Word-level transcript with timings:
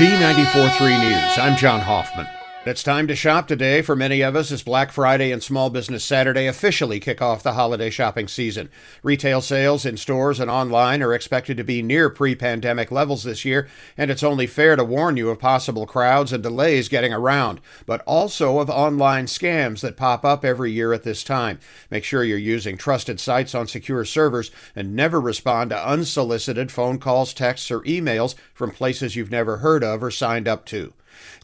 Z943 0.00 0.98
News. 0.98 1.38
I'm 1.38 1.58
John 1.58 1.78
Hoffman. 1.78 2.39
It's 2.70 2.84
time 2.84 3.08
to 3.08 3.16
shop 3.16 3.48
today 3.48 3.82
for 3.82 3.96
many 3.96 4.20
of 4.20 4.36
us 4.36 4.52
as 4.52 4.62
Black 4.62 4.92
Friday 4.92 5.32
and 5.32 5.42
Small 5.42 5.70
Business 5.70 6.04
Saturday 6.04 6.46
officially 6.46 7.00
kick 7.00 7.20
off 7.20 7.42
the 7.42 7.54
holiday 7.54 7.90
shopping 7.90 8.28
season. 8.28 8.70
Retail 9.02 9.40
sales 9.40 9.84
in 9.84 9.96
stores 9.96 10.38
and 10.38 10.48
online 10.48 11.02
are 11.02 11.12
expected 11.12 11.56
to 11.56 11.64
be 11.64 11.82
near 11.82 12.08
pre 12.08 12.36
pandemic 12.36 12.92
levels 12.92 13.24
this 13.24 13.44
year, 13.44 13.66
and 13.98 14.08
it's 14.08 14.22
only 14.22 14.46
fair 14.46 14.76
to 14.76 14.84
warn 14.84 15.16
you 15.16 15.30
of 15.30 15.40
possible 15.40 15.84
crowds 15.84 16.32
and 16.32 16.44
delays 16.44 16.88
getting 16.88 17.12
around, 17.12 17.60
but 17.86 18.02
also 18.06 18.60
of 18.60 18.70
online 18.70 19.26
scams 19.26 19.80
that 19.80 19.96
pop 19.96 20.24
up 20.24 20.44
every 20.44 20.70
year 20.70 20.92
at 20.92 21.02
this 21.02 21.24
time. 21.24 21.58
Make 21.90 22.04
sure 22.04 22.22
you're 22.22 22.38
using 22.38 22.76
trusted 22.76 23.18
sites 23.18 23.52
on 23.52 23.66
secure 23.66 24.04
servers 24.04 24.52
and 24.76 24.94
never 24.94 25.20
respond 25.20 25.70
to 25.70 25.88
unsolicited 25.88 26.70
phone 26.70 27.00
calls, 27.00 27.34
texts, 27.34 27.68
or 27.72 27.80
emails 27.80 28.36
from 28.54 28.70
places 28.70 29.16
you've 29.16 29.28
never 29.28 29.56
heard 29.56 29.82
of 29.82 30.04
or 30.04 30.12
signed 30.12 30.46
up 30.46 30.64
to. 30.66 30.92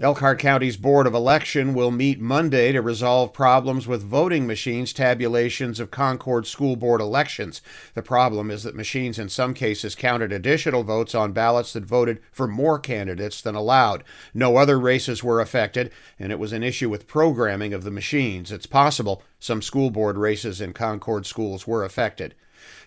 Elkhart 0.01 0.39
County's 0.39 0.77
Board 0.77 1.07
of 1.07 1.15
Election 1.15 1.73
will 1.73 1.91
meet 1.91 2.21
Monday 2.21 2.73
to 2.73 2.83
resolve 2.83 3.33
problems 3.33 3.87
with 3.87 4.03
voting 4.03 4.47
machines 4.47 4.93
tabulations 4.93 5.81
of 5.81 5.91
Concord 5.91 6.47
School 6.47 6.77
Board 6.77 7.01
elections. 7.01 7.63
The 7.95 8.03
problem 8.03 8.51
is 8.51 8.63
that 8.65 8.75
machines 8.75 9.19
in 9.19 9.29
some 9.29 9.55
cases 9.55 9.95
counted 9.95 10.33
additional 10.33 10.83
votes 10.83 11.15
on 11.15 11.33
ballots 11.33 11.73
that 11.73 11.85
voted 11.85 12.21
for 12.31 12.47
more 12.47 12.79
candidates 12.79 13.41
than 13.41 13.55
allowed. 13.55 14.05
No 14.35 14.57
other 14.57 14.79
races 14.79 15.25
were 15.25 15.41
affected, 15.41 15.91
and 16.19 16.31
it 16.31 16.39
was 16.39 16.53
an 16.53 16.63
issue 16.63 16.91
with 16.91 17.07
programming 17.07 17.73
of 17.73 17.85
the 17.85 17.91
machines. 17.91 18.53
It's 18.53 18.67
possible 18.67 19.23
some 19.39 19.63
school 19.63 19.91
board 19.91 20.19
races 20.19 20.61
in 20.61 20.73
Concord 20.73 21.25
schools 21.25 21.67
were 21.67 21.85
affected. 21.85 22.35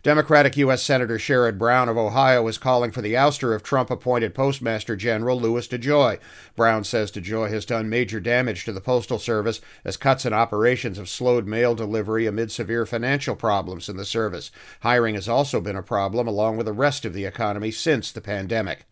Democratic 0.01 0.55
U.S. 0.57 0.81
Senator 0.81 1.17
Sherrod 1.17 1.57
Brown 1.57 1.89
of 1.89 1.97
Ohio 1.97 2.47
is 2.47 2.57
calling 2.57 2.91
for 2.91 3.01
the 3.01 3.15
ouster 3.15 3.53
of 3.53 3.63
Trump 3.63 3.89
appointed 3.89 4.33
Postmaster 4.33 4.95
General 4.95 5.39
Louis 5.39 5.67
DeJoy. 5.67 6.19
Brown 6.55 6.68
says 6.83 7.11
DeJoy 7.11 7.49
has 7.49 7.65
done 7.65 7.89
major 7.89 8.19
damage 8.19 8.63
to 8.65 8.71
the 8.71 8.81
Postal 8.81 9.19
Service 9.19 9.59
as 9.83 9.97
cuts 9.97 10.25
in 10.25 10.33
operations 10.33 10.97
have 10.97 11.09
slowed 11.09 11.47
mail 11.47 11.75
delivery 11.75 12.25
amid 12.25 12.51
severe 12.51 12.85
financial 12.85 13.35
problems 13.35 13.89
in 13.89 13.97
the 13.97 14.05
service. 14.05 14.51
Hiring 14.81 15.15
has 15.15 15.27
also 15.27 15.59
been 15.59 15.75
a 15.75 15.83
problem, 15.83 16.27
along 16.27 16.57
with 16.57 16.65
the 16.65 16.73
rest 16.73 17.05
of 17.05 17.13
the 17.13 17.25
economy, 17.25 17.71
since 17.71 18.11
the 18.11 18.21
pandemic. 18.21 18.85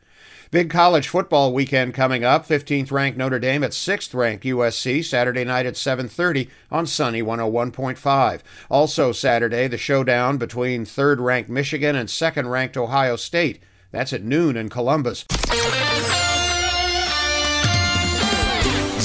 Big 0.50 0.70
college 0.70 1.10
football 1.10 1.54
weekend 1.54 1.94
coming 1.94 2.24
up. 2.24 2.48
15th 2.48 2.92
ranked 2.92 3.18
Notre 3.18 3.40
Dame 3.40 3.64
at 3.64 3.72
6th 3.72 4.14
ranked 4.14 4.46
USC 4.46 5.04
Saturday 5.04 5.44
night 5.44 5.66
at 5.66 5.76
7:30 5.76 6.50
on 6.72 6.88
Sunny 6.88 7.22
101.5. 7.22 8.42
Also 8.70 9.12
Saturday, 9.12 9.68
the 9.68 9.78
showdown 9.78 10.38
between 10.38 10.86
3rd 10.86 11.20
ranked 11.20 11.50
Michigan 11.50 11.96
and 11.96 12.08
2nd 12.08 12.50
ranked 12.50 12.78
Ohio 12.78 13.18
State. 13.18 13.62
That's 13.92 14.14
at 14.14 14.24
noon 14.24 14.56
in 14.56 14.70
Columbus. 14.70 15.26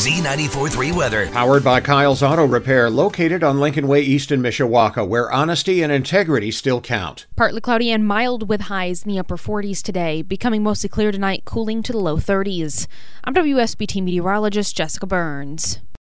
Z94.3 0.03 0.97
Weather. 0.97 1.31
Powered 1.31 1.62
by 1.62 1.81
Kyle's 1.81 2.25
Auto 2.25 2.45
Repair, 2.45 2.91
located 2.91 3.45
on 3.45 3.61
Lincoln 3.61 3.86
Way 3.86 4.00
East 4.03 4.33
in 4.33 4.42
Mishawaka, 4.42 5.06
where 5.06 5.31
honesty 5.31 5.81
and 5.81 5.92
integrity 5.92 6.50
still 6.50 6.81
count. 6.81 7.27
Partly 7.36 7.61
cloudy 7.61 7.92
and 7.92 8.05
mild 8.05 8.48
with 8.48 8.62
highs 8.62 9.05
in 9.05 9.11
the 9.11 9.20
upper 9.20 9.36
40s 9.36 9.80
today, 9.80 10.20
becoming 10.23 10.64
mostly 10.64 10.89
clear 10.89 11.12
tonight, 11.12 11.45
cooling 11.45 11.84
to 11.84 11.92
the 11.92 12.00
low 12.00 12.17
30s. 12.17 12.89
I'm 13.23 13.33
WSBT 13.33 14.03
meteorologist 14.03 14.77
Jessica 14.77 15.06
Burns. 15.06 15.78